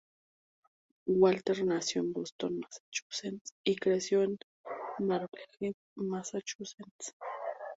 [1.05, 4.39] Walters nació en Boston, Massachusetts y creció en
[4.97, 7.13] Marblehead, Massachusetts.